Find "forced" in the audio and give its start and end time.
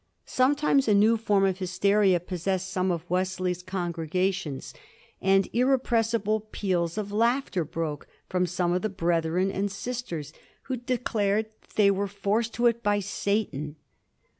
12.07-12.55